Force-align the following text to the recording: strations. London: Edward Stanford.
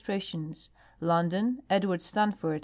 strations. 0.03 0.69
London: 0.99 1.61
Edward 1.69 2.01
Stanford. 2.01 2.59